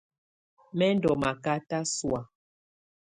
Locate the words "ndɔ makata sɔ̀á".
0.95-2.19